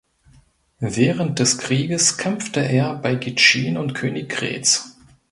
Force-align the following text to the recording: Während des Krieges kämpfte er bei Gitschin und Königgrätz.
Während 0.79 1.37
des 1.37 1.59
Krieges 1.59 2.17
kämpfte 2.17 2.61
er 2.61 2.95
bei 2.95 3.13
Gitschin 3.13 3.77
und 3.77 3.93
Königgrätz. 3.93 4.97